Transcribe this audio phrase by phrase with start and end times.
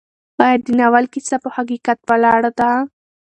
[0.43, 2.69] ایا د ناول کیسه په حقیقت ولاړه ده؟